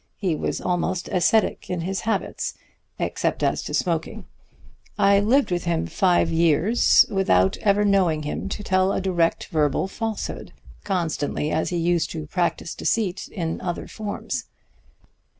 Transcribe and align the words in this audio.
He 0.17 0.35
was 0.35 0.59
almost 0.59 1.09
ascetic 1.09 1.69
in 1.69 1.81
his 1.81 1.99
habits, 1.99 2.55
except 2.97 3.43
as 3.43 3.61
to 3.61 3.73
smoking. 3.75 4.25
I 4.97 5.19
lived 5.19 5.51
with 5.51 5.65
him 5.65 5.85
five 5.85 6.31
years 6.31 7.05
without 7.11 7.55
ever 7.57 7.85
knowing 7.85 8.23
him 8.23 8.49
to 8.49 8.63
tell 8.63 8.93
a 8.93 8.99
direct 8.99 9.45
verbal 9.51 9.87
falsehood, 9.87 10.53
constantly 10.83 11.51
as 11.51 11.69
he 11.69 11.77
used 11.77 12.09
to 12.13 12.25
practise 12.25 12.73
deceit 12.73 13.27
in 13.27 13.61
other 13.61 13.87
forms. 13.87 14.45